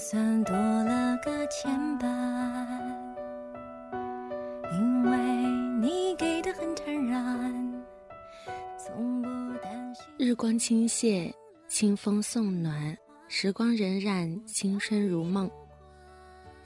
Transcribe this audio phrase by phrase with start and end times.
[0.00, 2.08] 算多了个牵绊，
[4.72, 5.18] 因为
[5.78, 7.84] 你给的很坦然，
[8.78, 9.28] 从不
[9.62, 10.02] 担心。
[10.16, 11.30] 日光倾泻，
[11.68, 12.96] 清风送暖，
[13.28, 15.50] 时光荏苒，青春如梦。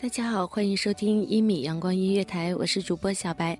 [0.00, 3.58] 大家好，欢迎收听一米阳光音乐台，我是主播小白。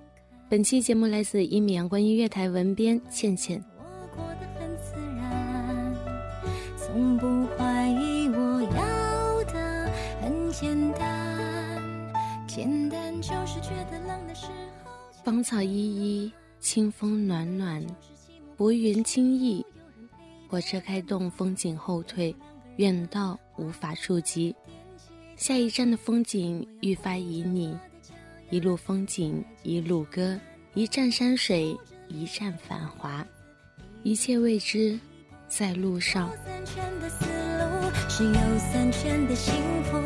[0.49, 3.61] 本期节目来自一米阳光音乐台文编倩倩。
[3.77, 3.83] 我
[4.15, 5.93] 过得很自然，
[6.77, 8.04] 从不怀疑
[12.47, 14.53] 简单，就是觉得冷的时候。
[15.23, 17.85] 芳草依依，清风暖暖，
[18.57, 19.65] 薄云轻逸。
[20.49, 22.35] 火车开动，风景后退，
[22.77, 24.55] 远到无法触及。
[25.37, 27.77] 下一站的风景愈发旖旎，
[28.51, 30.41] 一路风景一路歌，
[30.73, 31.77] 一站山水
[32.09, 33.27] 一站繁华，
[34.03, 34.99] 一切未知，
[35.47, 36.31] 在路上。
[38.09, 40.01] 是有三圈的幸福。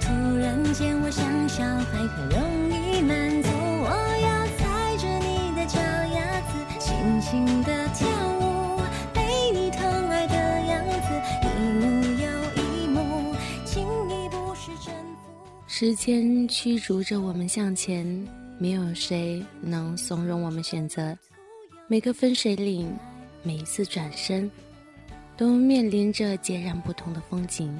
[0.00, 2.38] 突然间，我想小孩很容
[2.70, 3.48] 易满足。
[3.48, 3.90] 我
[4.22, 8.06] 要踩着你的脚丫子，轻轻地跳
[8.40, 8.80] 舞，
[9.12, 10.34] 被你疼爱的
[10.66, 11.08] 样子，
[11.42, 11.48] 一
[11.80, 11.84] 幕
[12.22, 12.26] 又
[12.62, 15.30] 一幕，轻易不是征服。
[15.66, 18.06] 时间驱逐着我们向前，
[18.58, 21.16] 没有谁能怂恿我们选择。
[21.88, 22.92] 每个分水岭，
[23.42, 24.50] 每一次转身，
[25.36, 27.76] 都面临着截然不同的风景，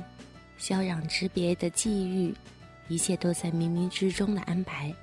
[0.60, 2.34] 霄壤之别的际遇，
[2.88, 4.94] 一切都在冥冥之中的安排。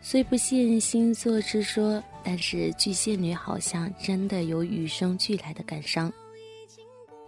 [0.00, 6.12] 虽不信星座之说，但是巨蟹女好像真的有与生俱来的感伤。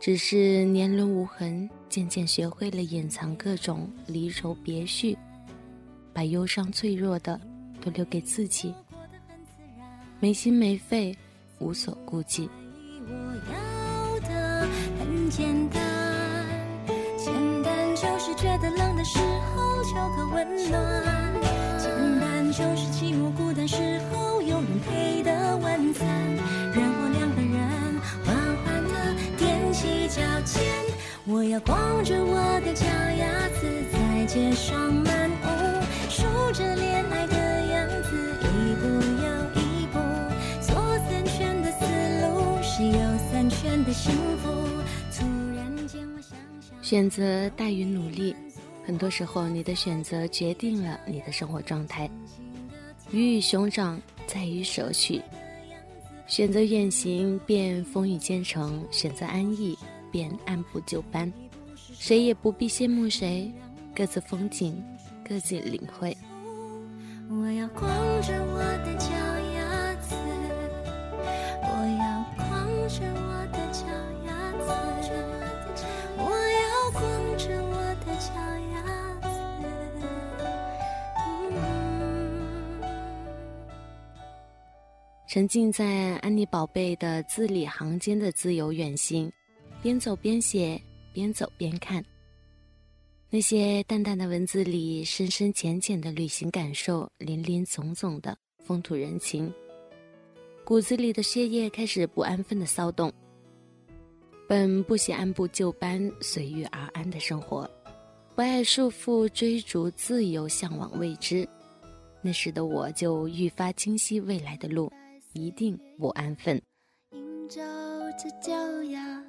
[0.00, 5.16] 只是年轮无痕，渐渐学会了掩藏各种离愁别绪，
[6.12, 7.38] 把忧伤脆弱的
[7.80, 8.74] 都留给自己，
[10.18, 11.14] 没心没肺，
[11.58, 12.48] 无所顾忌。
[14.98, 15.80] 很简单，
[17.16, 17.32] 简
[17.62, 19.18] 单就是觉得冷的时
[19.54, 20.80] 候求个温暖，
[21.78, 21.90] 简
[22.20, 26.06] 单就是寂寞孤单时候有人陪的晚餐，
[26.74, 28.34] 然后两个人缓
[28.64, 28.94] 缓地
[29.38, 30.62] 踮起脚尖，
[31.26, 35.48] 我要光着我的脚丫子在街上漫步，
[36.08, 37.36] 数着恋爱的
[37.72, 38.10] 样子，
[38.42, 38.86] 一步
[39.22, 39.26] 又
[39.60, 39.98] 一步。
[40.60, 40.74] 左
[41.08, 41.84] 三圈的思
[42.22, 42.98] 路是右
[43.30, 44.19] 三圈的心。
[46.90, 48.34] 选择大于努力，
[48.84, 52.10] 很多时候你的选择决定了你的生活状态。
[53.12, 55.22] 鱼与熊掌在于舍取，
[56.26, 59.78] 选择远行便风雨兼程，选择安逸
[60.10, 61.32] 便按部就班。
[61.96, 63.48] 谁也不必羡慕谁，
[63.94, 64.82] 各自风景，
[65.24, 66.16] 各自领会。
[67.30, 67.88] 我要光
[68.20, 69.39] 着我的脚
[85.30, 89.30] 沉浸在安妮宝贝的字里行间的自由远行，
[89.80, 90.82] 边走边写，
[91.12, 92.04] 边走边看。
[93.30, 99.54] 那些淡淡的文字里，深深浅浅的旅行感受，林林总总的风土人情，
[100.64, 103.12] 骨子里的血液开始不安分的骚动。
[104.48, 107.70] 本不喜按部就班、随遇而安的生活，
[108.34, 111.48] 不爱束缚、追逐自由、向往未知。
[112.20, 114.92] 那时的我就愈发清晰，未来的路
[115.32, 116.60] 一定不安分。
[117.12, 117.60] 映照
[118.18, 118.52] 着脚
[118.84, 119.22] 丫，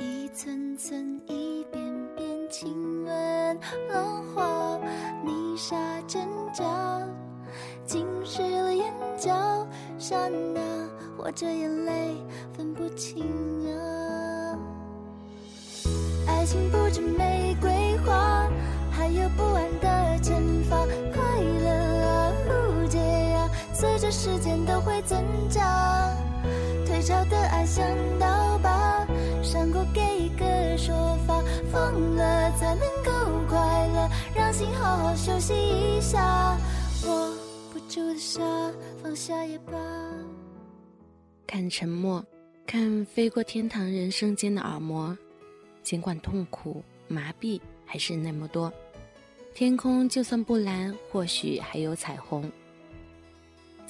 [0.00, 3.58] 一寸寸，一遍遍亲吻
[3.88, 4.78] 浪花，
[5.24, 7.04] 泥沙挣扎，
[7.84, 9.66] 浸湿了眼角，
[9.98, 10.88] 刹那
[11.18, 12.14] 或者眼泪
[12.52, 13.24] 分不清
[13.76, 14.58] 啊。
[16.28, 18.48] 爱情不止玫瑰花，
[18.92, 20.86] 还有不安的惩罚。
[23.80, 25.18] 随着时间都会增
[25.48, 25.64] 长。
[26.84, 27.82] 退潮的爱像
[28.18, 29.06] 刀疤，
[29.42, 30.94] 伤过给一个说
[31.26, 31.42] 法。
[31.72, 33.10] 疯了才能够
[33.48, 33.56] 快
[33.88, 36.58] 乐，让心好好休息一下。
[37.06, 37.32] 握
[37.72, 38.42] 不住的沙，
[39.02, 39.72] 放下也罢。
[41.46, 42.22] 看沉默，
[42.66, 45.16] 看飞过天堂人生间的耳膜。
[45.82, 48.70] 尽管痛苦、麻痹还是那么多，
[49.54, 52.50] 天空就算不蓝，或许还有彩虹。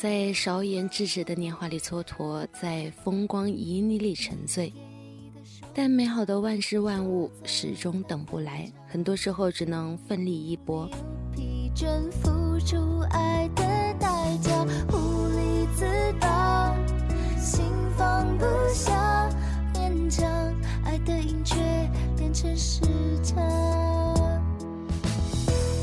[0.00, 4.72] 在韶颜稚止的年华里蹉跎，在风光旖旎里沉醉，
[5.74, 10.88] 但美好的万事万物始终等不来，很多时候只能奋力一搏。
[11.36, 13.62] 疲倦付出爱的
[14.00, 15.84] 代价，无力自
[16.18, 16.74] 拔，
[17.38, 17.62] 心
[17.94, 19.28] 放不下，
[19.74, 20.26] 勉强
[20.82, 21.56] 爱的盈缺
[22.16, 22.80] 变成时
[23.22, 23.36] 差。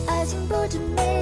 [0.07, 1.16] 爱情不止玫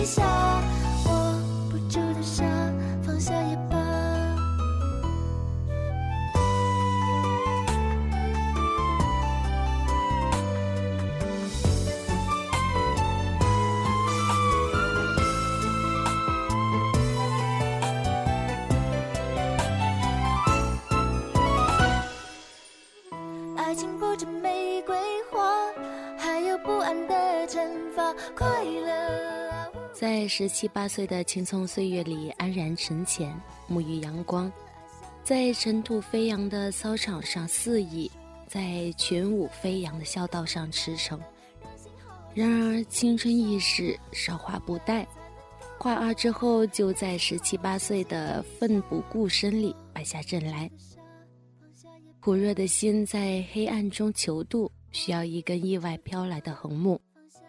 [0.00, 0.22] 一下。
[1.06, 1.12] 握
[1.70, 2.42] 不住的沙，
[3.02, 3.76] 放下也罢。
[23.58, 24.96] 爱情不止玫瑰
[25.30, 25.68] 花，
[26.18, 27.14] 还有不安的
[27.46, 27.60] 惩
[27.94, 28.14] 罚。
[28.34, 29.39] 快乐，
[30.00, 33.38] 在十七八岁的青葱岁月里安然沉潜，
[33.68, 34.50] 沐浴阳光，
[35.22, 38.10] 在尘土飞扬的操场上肆意，
[38.46, 41.20] 在群舞飞扬的校道上驰骋。
[42.32, 45.06] 然而青春易逝，韶华不待，
[45.78, 50.70] 跨二之后，就在十七八岁的奋不顾身里败下阵来。
[52.20, 56.98] 苦热的心在黑暗中求渡，需要一根意外飘来的横木，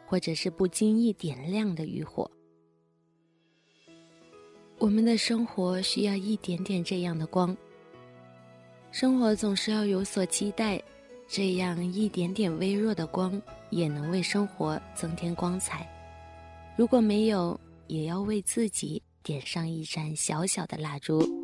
[0.05, 2.29] 或者是不经意点亮的渔火。
[4.81, 7.55] 我们的生活需要一点点这样的光。
[8.91, 10.81] 生活总是要有所期待，
[11.27, 13.39] 这样一点点微弱的光，
[13.69, 15.87] 也能为生活增添光彩。
[16.75, 21.40] 如果没有，也要为自己点上一盏小小的蜡烛。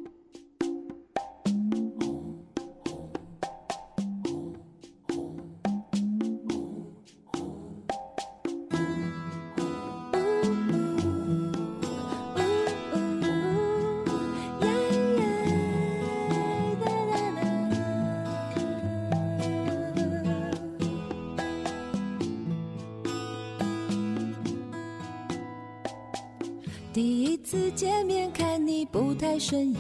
[27.08, 29.80] 第一次见面看你不太顺眼，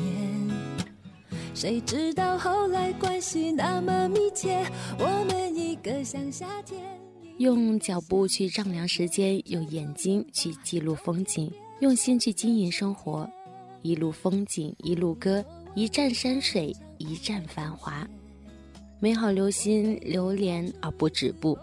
[1.53, 4.65] 谁知道后来关系那么密切，
[4.97, 6.81] 我们一个像夏天。
[7.37, 13.29] 用脚步去丈量时间，用眼睛去记录风景，用心去经营生活。
[13.81, 15.43] 一路风景一路歌，
[15.75, 18.07] 一站山水一站繁华。
[19.01, 21.59] 美好留心流连而不止步。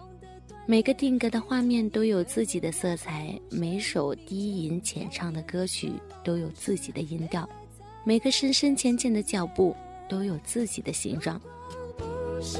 [0.67, 5.91] 每个定格的画面都有自己的色彩，每首低吟浅唱的歌曲
[6.23, 7.47] 都有自己的音调，
[8.03, 9.75] 每个深深浅浅的脚步
[10.09, 11.39] 都有自己的形状。
[11.97, 12.57] 不是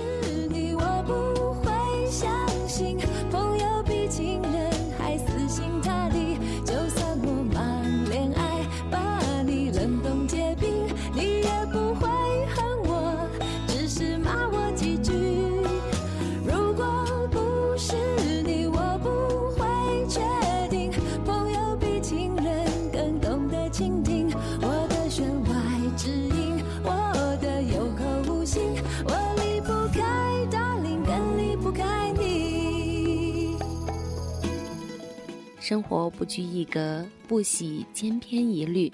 [35.67, 38.93] 生活不拘一格，不喜千篇一律，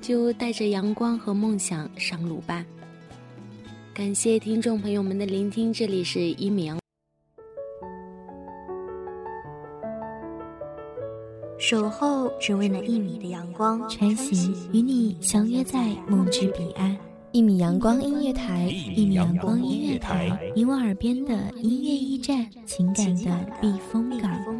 [0.00, 2.64] 就带着阳光和梦想上路吧。
[3.92, 6.78] 感谢听众朋友们的聆听，这里是一米阳。
[11.58, 16.96] 守候只为那一米的阳光，穿行与你相约在梦之彼岸。
[17.32, 24.59] 一米阳光音乐台，一米阳光音乐台，你我耳边的音乐驿站，情感的避风港。